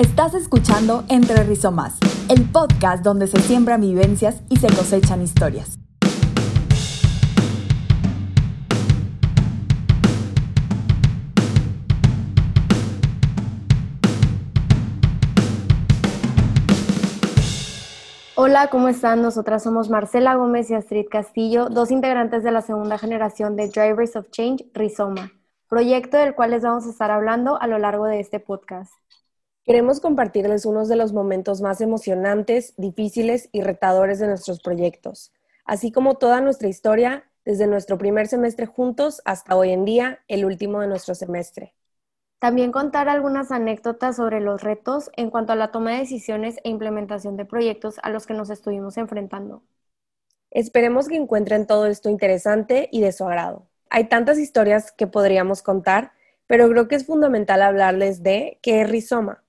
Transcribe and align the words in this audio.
Estás 0.00 0.32
escuchando 0.32 1.04
Entre 1.10 1.44
Rizomas, 1.44 1.98
el 2.30 2.50
podcast 2.50 3.04
donde 3.04 3.26
se 3.26 3.38
siembran 3.40 3.82
vivencias 3.82 4.42
y 4.48 4.56
se 4.56 4.68
cosechan 4.68 5.20
historias. 5.20 5.78
Hola, 18.36 18.68
¿cómo 18.70 18.88
están? 18.88 19.20
Nosotras 19.20 19.62
somos 19.62 19.90
Marcela 19.90 20.34
Gómez 20.36 20.70
y 20.70 20.74
Astrid 20.76 21.08
Castillo, 21.10 21.68
dos 21.68 21.90
integrantes 21.90 22.42
de 22.42 22.52
la 22.52 22.62
segunda 22.62 22.96
generación 22.96 23.54
de 23.54 23.68
Drivers 23.68 24.16
of 24.16 24.30
Change, 24.30 24.64
Rizoma, 24.72 25.30
proyecto 25.68 26.16
del 26.16 26.34
cual 26.34 26.52
les 26.52 26.62
vamos 26.62 26.86
a 26.86 26.88
estar 26.90 27.10
hablando 27.10 27.60
a 27.60 27.66
lo 27.66 27.76
largo 27.76 28.06
de 28.06 28.20
este 28.20 28.40
podcast. 28.40 28.94
Queremos 29.64 30.00
compartirles 30.00 30.64
unos 30.64 30.88
de 30.88 30.96
los 30.96 31.12
momentos 31.12 31.60
más 31.60 31.80
emocionantes, 31.80 32.74
difíciles 32.78 33.50
y 33.52 33.62
retadores 33.62 34.18
de 34.18 34.26
nuestros 34.26 34.60
proyectos, 34.60 35.32
así 35.64 35.92
como 35.92 36.16
toda 36.16 36.40
nuestra 36.40 36.68
historia 36.68 37.24
desde 37.44 37.66
nuestro 37.66 37.98
primer 37.98 38.26
semestre 38.26 38.66
juntos 38.66 39.20
hasta 39.24 39.56
hoy 39.56 39.70
en 39.70 39.84
día, 39.84 40.20
el 40.28 40.44
último 40.44 40.80
de 40.80 40.86
nuestro 40.86 41.14
semestre. 41.14 41.74
También 42.38 42.72
contar 42.72 43.10
algunas 43.10 43.52
anécdotas 43.52 44.16
sobre 44.16 44.40
los 44.40 44.62
retos 44.62 45.10
en 45.14 45.28
cuanto 45.28 45.52
a 45.52 45.56
la 45.56 45.70
toma 45.70 45.92
de 45.92 45.98
decisiones 45.98 46.56
e 46.64 46.70
implementación 46.70 47.36
de 47.36 47.44
proyectos 47.44 47.96
a 48.02 48.08
los 48.08 48.26
que 48.26 48.32
nos 48.32 48.48
estuvimos 48.48 48.96
enfrentando. 48.96 49.62
Esperemos 50.50 51.06
que 51.06 51.16
encuentren 51.16 51.66
todo 51.66 51.86
esto 51.86 52.08
interesante 52.08 52.88
y 52.90 53.02
de 53.02 53.12
su 53.12 53.24
agrado. 53.24 53.66
Hay 53.90 54.08
tantas 54.08 54.38
historias 54.38 54.90
que 54.90 55.06
podríamos 55.06 55.60
contar, 55.62 56.12
pero 56.46 56.68
creo 56.70 56.88
que 56.88 56.96
es 56.96 57.04
fundamental 57.04 57.60
hablarles 57.60 58.22
de 58.22 58.58
qué 58.62 58.80
es 58.80 58.90
Rizoma. 58.90 59.44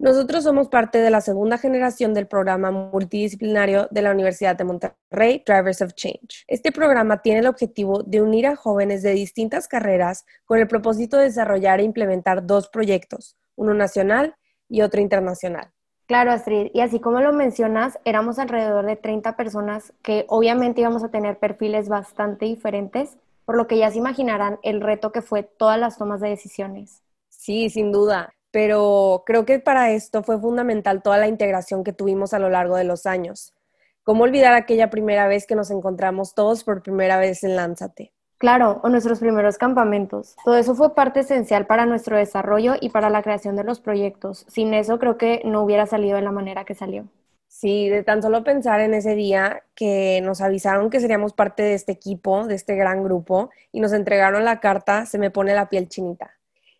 Nosotros 0.00 0.44
somos 0.44 0.68
parte 0.68 0.98
de 0.98 1.10
la 1.10 1.20
segunda 1.20 1.58
generación 1.58 2.14
del 2.14 2.28
programa 2.28 2.70
multidisciplinario 2.70 3.88
de 3.90 4.02
la 4.02 4.12
Universidad 4.12 4.54
de 4.54 4.62
Monterrey, 4.62 5.42
Drivers 5.44 5.82
of 5.82 5.94
Change. 5.94 6.44
Este 6.46 6.70
programa 6.70 7.20
tiene 7.20 7.40
el 7.40 7.48
objetivo 7.48 8.04
de 8.04 8.22
unir 8.22 8.46
a 8.46 8.54
jóvenes 8.54 9.02
de 9.02 9.10
distintas 9.10 9.66
carreras 9.66 10.24
con 10.44 10.60
el 10.60 10.68
propósito 10.68 11.16
de 11.16 11.24
desarrollar 11.24 11.80
e 11.80 11.82
implementar 11.82 12.46
dos 12.46 12.68
proyectos, 12.68 13.36
uno 13.56 13.74
nacional 13.74 14.36
y 14.68 14.82
otro 14.82 15.00
internacional. 15.00 15.72
Claro, 16.06 16.30
Astrid, 16.30 16.70
y 16.72 16.80
así 16.80 17.00
como 17.00 17.20
lo 17.20 17.32
mencionas, 17.32 17.98
éramos 18.04 18.38
alrededor 18.38 18.86
de 18.86 18.94
30 18.94 19.36
personas 19.36 19.92
que 20.02 20.26
obviamente 20.28 20.80
íbamos 20.80 21.02
a 21.02 21.10
tener 21.10 21.40
perfiles 21.40 21.88
bastante 21.88 22.46
diferentes, 22.46 23.16
por 23.44 23.56
lo 23.56 23.66
que 23.66 23.78
ya 23.78 23.90
se 23.90 23.98
imaginarán 23.98 24.60
el 24.62 24.80
reto 24.80 25.10
que 25.10 25.22
fue 25.22 25.42
todas 25.42 25.80
las 25.80 25.98
tomas 25.98 26.20
de 26.20 26.28
decisiones. 26.28 27.02
Sí, 27.30 27.68
sin 27.68 27.90
duda 27.90 28.32
pero 28.50 29.22
creo 29.26 29.44
que 29.44 29.58
para 29.58 29.90
esto 29.90 30.22
fue 30.22 30.38
fundamental 30.38 31.02
toda 31.02 31.18
la 31.18 31.28
integración 31.28 31.84
que 31.84 31.92
tuvimos 31.92 32.34
a 32.34 32.38
lo 32.38 32.50
largo 32.50 32.76
de 32.76 32.84
los 32.84 33.06
años. 33.06 33.54
¿Cómo 34.02 34.24
olvidar 34.24 34.54
aquella 34.54 34.88
primera 34.88 35.28
vez 35.28 35.46
que 35.46 35.54
nos 35.54 35.70
encontramos 35.70 36.34
todos 36.34 36.64
por 36.64 36.82
primera 36.82 37.18
vez 37.18 37.44
en 37.44 37.56
Lánzate? 37.56 38.12
Claro, 38.38 38.80
o 38.84 38.88
nuestros 38.88 39.18
primeros 39.18 39.58
campamentos. 39.58 40.36
Todo 40.44 40.56
eso 40.56 40.74
fue 40.74 40.94
parte 40.94 41.20
esencial 41.20 41.66
para 41.66 41.86
nuestro 41.86 42.16
desarrollo 42.16 42.76
y 42.80 42.90
para 42.90 43.10
la 43.10 43.22
creación 43.22 43.56
de 43.56 43.64
los 43.64 43.80
proyectos. 43.80 44.46
Sin 44.48 44.72
eso 44.74 44.98
creo 44.98 45.18
que 45.18 45.42
no 45.44 45.62
hubiera 45.62 45.86
salido 45.86 46.16
de 46.16 46.22
la 46.22 46.30
manera 46.30 46.64
que 46.64 46.74
salió. 46.74 47.04
Sí, 47.48 47.88
de 47.88 48.04
tan 48.04 48.22
solo 48.22 48.44
pensar 48.44 48.80
en 48.80 48.94
ese 48.94 49.16
día 49.16 49.64
que 49.74 50.20
nos 50.22 50.40
avisaron 50.40 50.88
que 50.88 51.00
seríamos 51.00 51.32
parte 51.32 51.64
de 51.64 51.74
este 51.74 51.92
equipo, 51.92 52.46
de 52.46 52.54
este 52.54 52.76
gran 52.76 53.02
grupo, 53.02 53.50
y 53.72 53.80
nos 53.80 53.92
entregaron 53.92 54.44
la 54.44 54.60
carta, 54.60 55.04
se 55.06 55.18
me 55.18 55.32
pone 55.32 55.54
la 55.54 55.68
piel 55.68 55.88
chinita. 55.88 56.37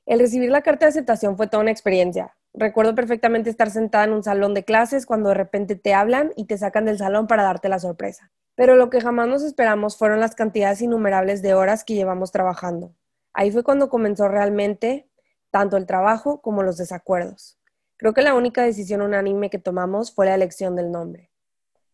El 0.09 0.21
recibir 0.21 0.51
la 0.51 0.63
carta 0.63 0.87
de 0.87 0.89
aceptación 0.89 1.37
fue 1.37 1.49
toda 1.49 1.61
una 1.61 1.71
experiencia. 1.71 2.35
Recuerdo 2.55 2.95
perfectamente 2.95 3.51
estar 3.51 3.71
sentada 3.71 4.05
en 4.05 4.15
un 4.15 4.23
salón 4.23 4.55
de 4.55 4.65
clases 4.65 5.05
cuando 5.05 5.29
de 5.29 5.35
repente 5.35 5.77
te 5.77 5.93
hablan 5.93 6.33
y 6.35 6.47
te 6.47 6.57
sacan 6.57 6.87
del 6.87 6.97
salón 6.97 7.27
para 7.27 7.43
darte 7.43 7.69
la 7.69 7.79
sorpresa. 7.79 8.33
Pero 8.55 8.75
lo 8.75 8.89
que 8.89 9.03
jamás 9.03 9.29
nos 9.29 9.43
esperamos 9.43 9.99
fueron 9.99 10.21
las 10.21 10.35
cantidades 10.35 10.81
innumerables 10.81 11.43
de 11.43 11.53
horas 11.53 11.85
que 11.85 11.93
llevamos 11.93 12.33
trabajando. 12.33 12.95
Ahí 13.35 13.51
fue 13.51 13.63
cuando 13.63 13.91
comenzó 13.91 14.29
realmente 14.29 15.11
tanto 15.51 15.77
el 15.77 15.85
trabajo 15.85 16.41
como 16.41 16.63
los 16.63 16.79
desacuerdos. 16.79 17.59
Creo 17.99 18.15
que 18.15 18.23
la 18.23 18.35
única 18.35 18.63
decisión 18.63 19.03
unánime 19.03 19.51
que 19.51 19.59
tomamos 19.59 20.15
fue 20.15 20.25
la 20.25 20.35
elección 20.35 20.75
del 20.75 20.91
nombre. 20.91 21.31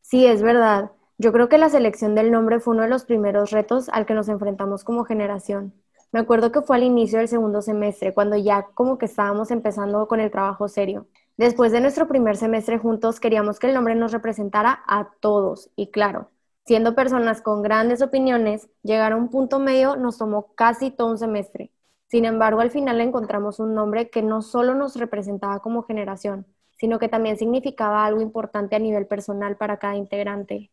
Sí, 0.02 0.24
es 0.24 0.40
verdad. 0.40 0.92
Yo 1.18 1.32
creo 1.32 1.48
que 1.48 1.58
la 1.58 1.68
selección 1.68 2.14
del 2.14 2.30
nombre 2.30 2.60
fue 2.60 2.74
uno 2.74 2.84
de 2.84 2.90
los 2.90 3.06
primeros 3.06 3.50
retos 3.50 3.88
al 3.88 4.06
que 4.06 4.14
nos 4.14 4.28
enfrentamos 4.28 4.84
como 4.84 5.02
generación. 5.02 5.74
Me 6.14 6.20
acuerdo 6.20 6.52
que 6.52 6.62
fue 6.62 6.76
al 6.76 6.84
inicio 6.84 7.18
del 7.18 7.26
segundo 7.26 7.60
semestre, 7.60 8.14
cuando 8.14 8.36
ya 8.36 8.68
como 8.74 8.98
que 8.98 9.06
estábamos 9.06 9.50
empezando 9.50 10.06
con 10.06 10.20
el 10.20 10.30
trabajo 10.30 10.68
serio. 10.68 11.08
Después 11.36 11.72
de 11.72 11.80
nuestro 11.80 12.06
primer 12.06 12.36
semestre 12.36 12.78
juntos, 12.78 13.18
queríamos 13.18 13.58
que 13.58 13.66
el 13.66 13.74
nombre 13.74 13.96
nos 13.96 14.12
representara 14.12 14.84
a 14.86 15.10
todos. 15.18 15.70
Y 15.74 15.90
claro, 15.90 16.30
siendo 16.66 16.94
personas 16.94 17.42
con 17.42 17.62
grandes 17.62 18.00
opiniones, 18.00 18.68
llegar 18.84 19.10
a 19.10 19.16
un 19.16 19.28
punto 19.28 19.58
medio 19.58 19.96
nos 19.96 20.16
tomó 20.16 20.54
casi 20.54 20.92
todo 20.92 21.10
un 21.10 21.18
semestre. 21.18 21.72
Sin 22.06 22.26
embargo, 22.26 22.60
al 22.60 22.70
final 22.70 23.00
encontramos 23.00 23.58
un 23.58 23.74
nombre 23.74 24.08
que 24.08 24.22
no 24.22 24.40
solo 24.40 24.76
nos 24.76 24.94
representaba 24.94 25.58
como 25.58 25.82
generación, 25.82 26.46
sino 26.78 27.00
que 27.00 27.08
también 27.08 27.38
significaba 27.38 28.06
algo 28.06 28.20
importante 28.20 28.76
a 28.76 28.78
nivel 28.78 29.08
personal 29.08 29.56
para 29.56 29.80
cada 29.80 29.96
integrante. 29.96 30.70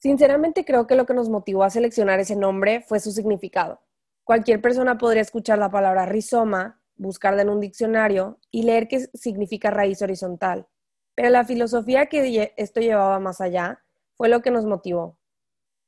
Sinceramente 0.00 0.66
creo 0.66 0.86
que 0.86 0.96
lo 0.96 1.06
que 1.06 1.14
nos 1.14 1.30
motivó 1.30 1.64
a 1.64 1.70
seleccionar 1.70 2.20
ese 2.20 2.36
nombre 2.36 2.82
fue 2.82 3.00
su 3.00 3.10
significado. 3.10 3.80
Cualquier 4.26 4.60
persona 4.60 4.98
podría 4.98 5.22
escuchar 5.22 5.56
la 5.60 5.70
palabra 5.70 6.04
rizoma, 6.04 6.82
buscarla 6.96 7.42
en 7.42 7.48
un 7.48 7.60
diccionario 7.60 8.40
y 8.50 8.64
leer 8.64 8.88
qué 8.88 9.06
significa 9.14 9.70
raíz 9.70 10.02
horizontal. 10.02 10.66
Pero 11.14 11.30
la 11.30 11.44
filosofía 11.44 12.06
que 12.06 12.52
esto 12.56 12.80
llevaba 12.80 13.20
más 13.20 13.40
allá 13.40 13.84
fue 14.16 14.28
lo 14.28 14.42
que 14.42 14.50
nos 14.50 14.64
motivó. 14.64 15.16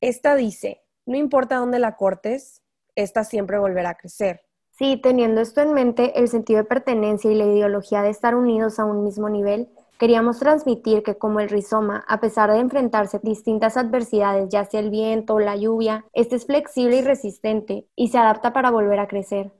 Esta 0.01 0.37
dice, 0.37 0.85
no 1.05 1.17
importa 1.17 1.57
dónde 1.57 1.81
la 1.81 1.97
cortes, 1.97 2.63
esta 2.95 3.25
siempre 3.25 3.59
volverá 3.59 3.91
a 3.91 3.97
crecer. 3.97 4.43
Sí, 4.71 5.01
teniendo 5.03 5.41
esto 5.41 5.61
en 5.61 5.73
mente, 5.73 6.17
el 6.21 6.29
sentido 6.29 6.59
de 6.59 6.69
pertenencia 6.69 7.33
y 7.33 7.35
la 7.35 7.45
ideología 7.45 8.03
de 8.03 8.11
estar 8.11 8.37
unidos 8.37 8.79
a 8.79 8.85
un 8.85 9.03
mismo 9.03 9.29
nivel 9.29 9.69
Queríamos 9.99 10.39
transmitir 10.39 11.03
que 11.03 11.19
como 11.19 11.41
el 11.41 11.49
rizoma, 11.49 12.05
a 12.07 12.21
pesar 12.21 12.53
de 12.53 12.61
enfrentarse 12.61 13.17
a 13.17 13.21
distintas 13.21 13.77
adversidades, 13.77 14.49
ya 14.49 14.65
sea 14.65 14.79
el 14.79 14.91
viento 14.91 15.35
o 15.35 15.41
la 15.41 15.57
lluvia, 15.57 16.07
este 16.13 16.37
es 16.37 16.47
flexible 16.47 16.99
y 16.99 17.03
resistente 17.03 17.89
y 17.97 18.07
se 18.09 18.19
adapta 18.19 18.53
para 18.53 18.71
volver 18.71 19.01
a 19.01 19.09
crecer. 19.09 19.53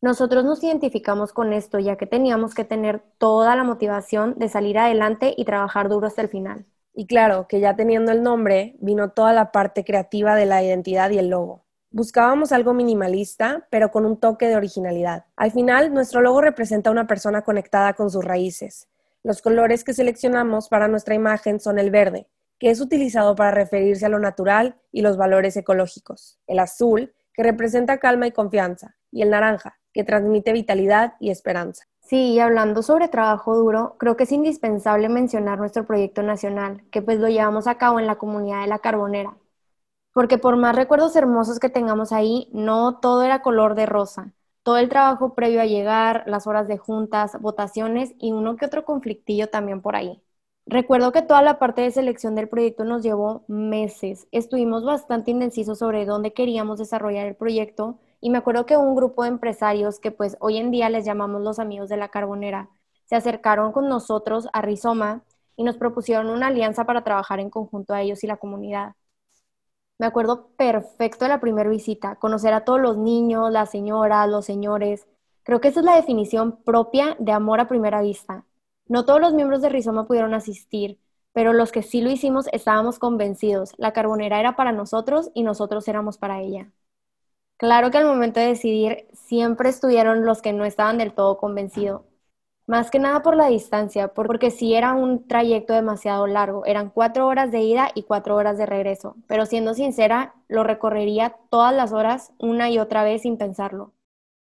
Nosotros 0.00 0.46
nos 0.46 0.64
identificamos 0.64 1.34
con 1.34 1.52
esto 1.52 1.78
ya 1.78 1.96
que 1.96 2.06
teníamos 2.06 2.54
que 2.54 2.64
tener 2.64 3.02
toda 3.18 3.54
la 3.54 3.64
motivación 3.64 4.34
de 4.38 4.48
salir 4.48 4.78
adelante 4.78 5.34
y 5.36 5.44
trabajar 5.44 5.90
duro 5.90 6.06
hasta 6.06 6.22
el 6.22 6.28
final. 6.28 6.64
Y 6.94 7.06
claro, 7.06 7.46
que 7.46 7.60
ya 7.60 7.76
teniendo 7.76 8.12
el 8.12 8.22
nombre, 8.22 8.76
vino 8.80 9.10
toda 9.10 9.34
la 9.34 9.52
parte 9.52 9.84
creativa 9.84 10.34
de 10.34 10.46
la 10.46 10.62
identidad 10.62 11.10
y 11.10 11.18
el 11.18 11.28
logo. 11.28 11.64
Buscábamos 11.90 12.52
algo 12.52 12.72
minimalista, 12.72 13.66
pero 13.70 13.90
con 13.90 14.06
un 14.06 14.16
toque 14.16 14.48
de 14.48 14.56
originalidad. 14.56 15.26
Al 15.36 15.52
final, 15.52 15.92
nuestro 15.92 16.22
logo 16.22 16.40
representa 16.40 16.88
a 16.88 16.92
una 16.92 17.06
persona 17.06 17.42
conectada 17.42 17.92
con 17.92 18.10
sus 18.10 18.24
raíces, 18.24 18.88
los 19.24 19.40
colores 19.40 19.84
que 19.84 19.94
seleccionamos 19.94 20.68
para 20.68 20.88
nuestra 20.88 21.14
imagen 21.14 21.60
son 21.60 21.78
el 21.78 21.90
verde, 21.90 22.28
que 22.58 22.70
es 22.70 22.80
utilizado 22.80 23.36
para 23.36 23.52
referirse 23.52 24.06
a 24.06 24.08
lo 24.08 24.18
natural 24.18 24.80
y 24.90 25.02
los 25.02 25.16
valores 25.16 25.56
ecológicos, 25.56 26.40
el 26.46 26.58
azul, 26.58 27.14
que 27.32 27.44
representa 27.44 27.98
calma 27.98 28.26
y 28.26 28.32
confianza, 28.32 28.96
y 29.10 29.22
el 29.22 29.30
naranja, 29.30 29.78
que 29.92 30.04
transmite 30.04 30.52
vitalidad 30.52 31.14
y 31.20 31.30
esperanza. 31.30 31.84
Sí, 32.00 32.32
y 32.32 32.40
hablando 32.40 32.82
sobre 32.82 33.08
trabajo 33.08 33.56
duro, 33.56 33.96
creo 33.98 34.16
que 34.16 34.24
es 34.24 34.32
indispensable 34.32 35.08
mencionar 35.08 35.58
nuestro 35.58 35.86
proyecto 35.86 36.22
nacional, 36.22 36.82
que 36.90 37.00
pues 37.00 37.20
lo 37.20 37.28
llevamos 37.28 37.68
a 37.68 37.78
cabo 37.78 38.00
en 38.00 38.06
la 38.06 38.16
comunidad 38.16 38.62
de 38.62 38.66
La 38.66 38.80
Carbonera. 38.80 39.36
Porque 40.12 40.36
por 40.36 40.56
más 40.56 40.74
recuerdos 40.76 41.16
hermosos 41.16 41.58
que 41.58 41.70
tengamos 41.70 42.12
ahí, 42.12 42.50
no 42.52 42.98
todo 42.98 43.22
era 43.22 43.40
color 43.40 43.76
de 43.76 43.86
rosa 43.86 44.34
todo 44.62 44.78
el 44.78 44.88
trabajo 44.88 45.34
previo 45.34 45.60
a 45.60 45.66
llegar, 45.66 46.24
las 46.26 46.46
horas 46.46 46.68
de 46.68 46.78
juntas, 46.78 47.38
votaciones 47.40 48.14
y 48.18 48.32
uno 48.32 48.56
que 48.56 48.66
otro 48.66 48.84
conflictillo 48.84 49.48
también 49.48 49.80
por 49.82 49.96
ahí. 49.96 50.22
Recuerdo 50.66 51.12
que 51.12 51.22
toda 51.22 51.42
la 51.42 51.58
parte 51.58 51.82
de 51.82 51.90
selección 51.90 52.34
del 52.34 52.48
proyecto 52.48 52.84
nos 52.84 53.02
llevó 53.02 53.44
meses. 53.48 54.28
Estuvimos 54.30 54.84
bastante 54.84 55.30
indecisos 55.32 55.78
sobre 55.78 56.06
dónde 56.06 56.32
queríamos 56.32 56.78
desarrollar 56.78 57.26
el 57.26 57.36
proyecto 57.36 57.98
y 58.20 58.30
me 58.30 58.38
acuerdo 58.38 58.66
que 58.66 58.76
un 58.76 58.94
grupo 58.94 59.22
de 59.24 59.30
empresarios 59.30 59.98
que 59.98 60.12
pues 60.12 60.36
hoy 60.40 60.58
en 60.58 60.70
día 60.70 60.88
les 60.88 61.04
llamamos 61.04 61.42
los 61.42 61.58
amigos 61.58 61.88
de 61.88 61.96
la 61.96 62.08
carbonera 62.08 62.70
se 63.12 63.16
acercaron 63.16 63.72
con 63.72 63.88
nosotros 63.90 64.48
a 64.54 64.62
Rizoma 64.62 65.22
y 65.56 65.64
nos 65.64 65.76
propusieron 65.76 66.30
una 66.30 66.46
alianza 66.46 66.86
para 66.86 67.04
trabajar 67.04 67.40
en 67.40 67.50
conjunto 67.50 67.92
a 67.92 68.00
ellos 68.00 68.24
y 68.24 68.26
la 68.26 68.38
comunidad. 68.38 68.94
Me 70.02 70.08
acuerdo 70.08 70.48
perfecto 70.56 71.24
de 71.24 71.28
la 71.28 71.38
primera 71.38 71.70
visita, 71.70 72.16
conocer 72.16 72.52
a 72.54 72.64
todos 72.64 72.80
los 72.80 72.96
niños, 72.96 73.52
las 73.52 73.70
señoras, 73.70 74.28
los 74.28 74.44
señores. 74.44 75.06
Creo 75.44 75.60
que 75.60 75.68
esa 75.68 75.78
es 75.78 75.86
la 75.86 75.94
definición 75.94 76.60
propia 76.64 77.14
de 77.20 77.30
amor 77.30 77.60
a 77.60 77.68
primera 77.68 78.02
vista. 78.02 78.44
No 78.88 79.04
todos 79.04 79.20
los 79.20 79.32
miembros 79.32 79.62
de 79.62 79.68
Rizoma 79.68 80.08
pudieron 80.08 80.34
asistir, 80.34 80.98
pero 81.32 81.52
los 81.52 81.70
que 81.70 81.84
sí 81.84 82.00
lo 82.00 82.10
hicimos 82.10 82.48
estábamos 82.50 82.98
convencidos. 82.98 83.74
La 83.76 83.92
carbonera 83.92 84.40
era 84.40 84.56
para 84.56 84.72
nosotros 84.72 85.30
y 85.34 85.44
nosotros 85.44 85.86
éramos 85.86 86.18
para 86.18 86.40
ella. 86.40 86.72
Claro 87.56 87.92
que 87.92 87.98
al 87.98 88.06
momento 88.06 88.40
de 88.40 88.46
decidir 88.46 89.06
siempre 89.12 89.68
estuvieron 89.68 90.26
los 90.26 90.42
que 90.42 90.52
no 90.52 90.64
estaban 90.64 90.98
del 90.98 91.14
todo 91.14 91.38
convencidos. 91.38 92.02
Más 92.72 92.90
que 92.90 92.98
nada 92.98 93.20
por 93.20 93.36
la 93.36 93.48
distancia, 93.48 94.14
porque 94.14 94.50
sí 94.50 94.72
era 94.72 94.94
un 94.94 95.28
trayecto 95.28 95.74
demasiado 95.74 96.26
largo. 96.26 96.64
Eran 96.64 96.88
cuatro 96.88 97.26
horas 97.26 97.50
de 97.50 97.60
ida 97.60 97.90
y 97.94 98.04
cuatro 98.04 98.34
horas 98.34 98.56
de 98.56 98.64
regreso. 98.64 99.14
Pero 99.26 99.44
siendo 99.44 99.74
sincera, 99.74 100.36
lo 100.48 100.64
recorrería 100.64 101.36
todas 101.50 101.74
las 101.74 101.92
horas 101.92 102.32
una 102.38 102.70
y 102.70 102.78
otra 102.78 103.04
vez 103.04 103.20
sin 103.20 103.36
pensarlo. 103.36 103.92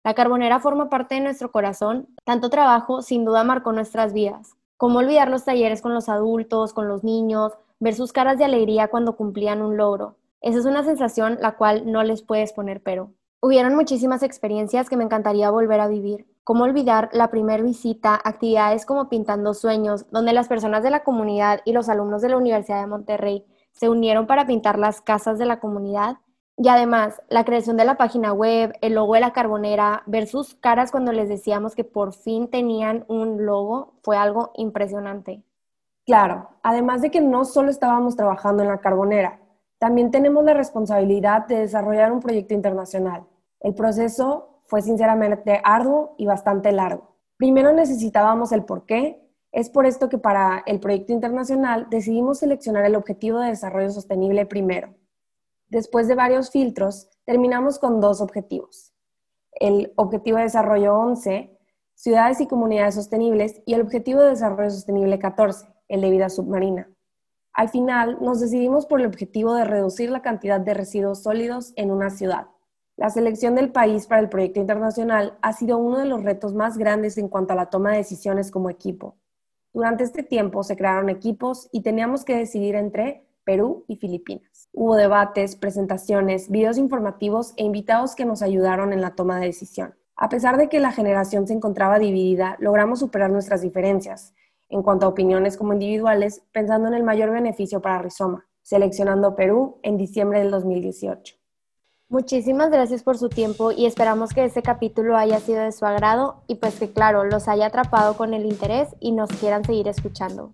La 0.06 0.14
carbonera 0.14 0.62
forma 0.62 0.90
parte 0.90 1.16
de 1.16 1.20
nuestro 1.20 1.52
corazón. 1.52 2.08
Tanto 2.24 2.50
trabajo 2.50 3.02
sin 3.02 3.26
duda 3.26 3.44
marcó 3.44 3.74
nuestras 3.74 4.14
vidas. 4.14 4.56
¿Cómo 4.78 5.00
olvidar 5.00 5.30
los 5.30 5.44
talleres 5.44 5.82
con 5.82 5.94
los 5.94 6.08
adultos, 6.08 6.72
con 6.72 6.88
los 6.88 7.04
niños, 7.04 7.52
ver 7.82 7.94
sus 7.94 8.14
caras 8.14 8.38
de 8.38 8.46
alegría 8.46 8.88
cuando 8.88 9.18
cumplían 9.18 9.62
un 9.62 9.76
logro? 9.76 10.16
Esa 10.40 10.60
es 10.60 10.66
una 10.66 10.86
sensación 10.86 11.40
la 11.42 11.58
cual 11.58 11.92
no 11.92 12.04
les 12.04 12.22
puedes 12.22 12.54
poner 12.54 12.82
pero. 12.82 13.12
Hubieron 13.42 13.76
muchísimas 13.76 14.24
experiencias 14.24 14.88
que 14.88 14.96
me 14.96 15.04
encantaría 15.04 15.52
volver 15.52 15.82
a 15.82 15.90
vivir. 15.90 16.26
¿Cómo 16.46 16.66
olvidar 16.66 17.10
la 17.14 17.30
primera 17.30 17.64
visita, 17.64 18.20
actividades 18.22 18.86
como 18.86 19.08
Pintando 19.08 19.54
Sueños, 19.54 20.06
donde 20.12 20.34
las 20.34 20.50
personas 20.50 20.84
de 20.84 20.90
la 20.90 21.04
comunidad 21.04 21.62
y 21.64 21.72
los 21.72 21.88
alumnos 21.88 22.22
de 22.22 22.28
la 22.28 22.38
Universidad 22.38 22.82
de 22.82 22.88
Monterrey 22.88 23.46
se 23.72 23.88
unieron 23.88 24.28
para 24.28 24.46
pintar 24.46 24.78
las 24.78 25.00
casas 25.00 25.40
de 25.40 25.46
la 25.46 25.62
comunidad? 25.62 26.18
Y 26.58 26.68
además, 26.68 27.22
la 27.30 27.46
creación 27.46 27.78
de 27.78 27.86
la 27.86 27.96
página 27.96 28.34
web, 28.34 28.74
el 28.82 28.96
logo 28.96 29.14
de 29.14 29.22
la 29.22 29.32
carbonera, 29.32 30.04
ver 30.06 30.28
sus 30.28 30.54
caras 30.54 30.92
cuando 30.92 31.14
les 31.14 31.30
decíamos 31.30 31.76
que 31.76 31.86
por 31.86 32.14
fin 32.14 32.50
tenían 32.50 33.06
un 33.08 33.46
logo, 33.46 33.94
fue 34.04 34.18
algo 34.18 34.52
impresionante. 34.56 35.44
Claro, 36.06 36.50
además 36.62 37.02
de 37.02 37.10
que 37.10 37.22
no 37.22 37.46
solo 37.46 37.72
estábamos 37.72 38.18
trabajando 38.18 38.64
en 38.64 38.70
la 38.70 38.82
carbonera, 38.82 39.40
también 39.78 40.12
tenemos 40.12 40.44
la 40.44 40.54
responsabilidad 40.54 41.48
de 41.48 41.60
desarrollar 41.60 42.12
un 42.12 42.20
proyecto 42.20 42.54
internacional. 42.54 43.24
El 43.62 43.74
proceso 43.74 44.53
fue 44.74 44.82
sinceramente 44.82 45.62
arduo 45.64 46.16
y 46.18 46.26
bastante 46.26 46.72
largo. 46.72 47.16
Primero 47.38 47.74
necesitábamos 47.74 48.52
el 48.52 48.66
por 48.66 48.88
qué. 48.88 49.24
Es 49.52 49.70
por 49.70 49.86
esto 49.86 50.10
que 50.10 50.18
para 50.18 50.64
el 50.66 50.80
proyecto 50.80 51.14
internacional 51.14 51.86
decidimos 51.92 52.40
seleccionar 52.40 52.84
el 52.84 52.96
objetivo 52.96 53.38
de 53.38 53.50
desarrollo 53.50 53.92
sostenible 53.92 54.48
primero. 54.48 54.96
Después 55.68 56.08
de 56.08 56.16
varios 56.16 56.50
filtros, 56.50 57.08
terminamos 57.24 57.78
con 57.78 58.02
dos 58.02 58.20
objetivos. 58.20 58.96
El 59.52 59.94
objetivo 59.96 60.38
de 60.38 60.46
desarrollo 60.46 60.98
11, 60.98 61.56
ciudades 61.94 62.42
y 62.42 62.48
comunidades 62.48 62.96
sostenibles, 62.96 63.62
y 63.68 63.76
el 63.76 63.82
objetivo 63.82 64.22
de 64.22 64.30
desarrollo 64.30 64.72
sostenible 64.72 65.20
14, 65.20 65.68
el 65.88 66.02
de 66.02 66.10
vida 66.10 66.30
submarina. 66.30 66.90
Al 67.54 67.70
final, 67.70 68.18
nos 68.22 68.40
decidimos 68.40 68.88
por 68.88 69.02
el 69.02 69.06
objetivo 69.06 69.54
de 69.54 69.66
reducir 69.66 70.10
la 70.10 70.24
cantidad 70.24 70.60
de 70.60 70.74
residuos 70.74 71.22
sólidos 71.22 71.74
en 71.76 71.92
una 71.92 72.10
ciudad. 72.10 72.48
La 72.96 73.10
selección 73.10 73.56
del 73.56 73.72
país 73.72 74.06
para 74.06 74.22
el 74.22 74.30
proyecto 74.30 74.60
internacional 74.60 75.38
ha 75.42 75.54
sido 75.54 75.80
uno 75.80 75.98
de 75.98 76.06
los 76.06 76.24
retos 76.24 76.54
más 76.54 76.78
grandes 76.78 77.18
en 77.18 77.28
cuanto 77.28 77.54
a 77.54 77.56
la 77.56 77.72
toma 77.72 77.92
de 77.92 77.98
decisiones 77.98 78.52
como 78.52 78.70
equipo. 78.70 79.18
Durante 79.74 80.04
este 80.04 80.22
tiempo 80.22 80.62
se 80.62 80.78
crearon 80.78 81.10
equipos 81.10 81.70
y 81.72 81.82
teníamos 81.82 82.24
que 82.24 82.38
decidir 82.38 82.76
entre 82.76 83.26
Perú 83.44 83.84
y 83.88 83.96
Filipinas. 83.96 84.70
Hubo 84.74 84.96
debates, 84.96 85.56
presentaciones, 85.56 86.52
videos 86.52 86.78
informativos 86.78 87.54
e 87.58 87.64
invitados 87.64 88.14
que 88.14 88.26
nos 88.26 88.44
ayudaron 88.44 88.94
en 88.94 89.02
la 89.02 89.16
toma 89.16 89.40
de 89.40 89.48
decisión. 89.48 89.96
A 90.16 90.30
pesar 90.30 90.58
de 90.58 90.70
que 90.70 90.80
la 90.80 90.92
generación 90.92 91.48
se 91.48 91.54
encontraba 91.54 91.98
dividida, 91.98 92.58
logramos 92.60 93.00
superar 93.00 93.32
nuestras 93.32 93.62
diferencias 93.62 94.36
en 94.70 94.84
cuanto 94.84 95.08
a 95.08 95.10
opiniones 95.10 95.58
como 95.58 95.74
individuales, 95.74 96.44
pensando 96.52 96.88
en 96.88 96.94
el 96.94 97.04
mayor 97.04 97.32
beneficio 97.32 97.82
para 97.82 98.00
Rizoma, 98.00 98.46
seleccionando 98.62 99.36
Perú 99.36 99.80
en 99.82 99.98
diciembre 99.98 100.40
del 100.40 100.52
2018. 100.52 101.43
Muchísimas 102.14 102.70
gracias 102.70 103.02
por 103.02 103.18
su 103.18 103.28
tiempo 103.28 103.72
y 103.72 103.88
esperamos 103.88 104.34
que 104.34 104.46
este 104.46 104.62
capítulo 104.62 105.18
haya 105.18 105.40
sido 105.40 105.64
de 105.64 105.72
su 105.72 105.84
agrado 105.84 106.44
y 106.46 106.54
pues 106.54 106.76
que 106.76 106.92
claro, 106.92 107.24
los 107.24 107.48
haya 107.48 107.66
atrapado 107.66 108.16
con 108.16 108.36
el 108.36 108.46
interés 108.46 108.90
y 109.00 109.14
nos 109.14 109.32
quieran 109.32 109.66
seguir 109.66 109.88
escuchando. 109.88 110.54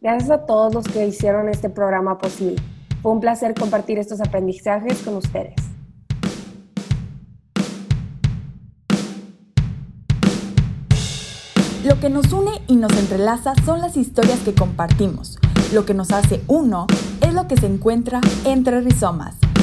Gracias 0.00 0.30
a 0.30 0.46
todos 0.46 0.72
los 0.72 0.84
que 0.84 1.04
hicieron 1.04 1.48
este 1.48 1.70
programa 1.70 2.18
posible. 2.18 2.62
Fue 3.02 3.10
un 3.10 3.18
placer 3.18 3.52
compartir 3.58 3.98
estos 3.98 4.20
aprendizajes 4.20 5.02
con 5.02 5.16
ustedes. 5.16 5.56
Lo 11.84 11.98
que 11.98 12.10
nos 12.10 12.32
une 12.32 12.62
y 12.68 12.76
nos 12.76 12.96
entrelaza 12.96 13.54
son 13.64 13.80
las 13.80 13.96
historias 13.96 14.38
que 14.44 14.54
compartimos. 14.54 15.40
Lo 15.74 15.84
que 15.84 15.94
nos 15.94 16.12
hace 16.12 16.42
uno 16.46 16.86
es 17.20 17.34
lo 17.34 17.48
que 17.48 17.56
se 17.56 17.66
encuentra 17.66 18.20
entre 18.44 18.80
rizomas. 18.82 19.41